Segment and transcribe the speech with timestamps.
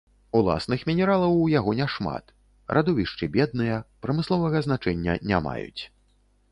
[0.37, 2.33] Уласных мінералаў у яго няшмат,
[2.79, 5.81] радовішчы бедныя, прамысловага значэння не маюць.